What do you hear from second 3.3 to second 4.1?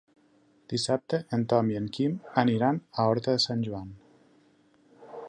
de Sant Joan.